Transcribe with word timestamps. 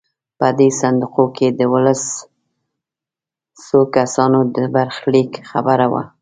په 0.39 0.47
دې 0.57 0.69
صندوقونو 0.79 1.33
کې 1.37 1.47
د 1.51 1.61
دولس 1.71 2.03
سوه 3.65 3.85
کسانو 3.95 4.39
د 4.55 4.57
برخلیک 4.75 5.31
خبره 5.49 5.87
وه. 5.91 6.03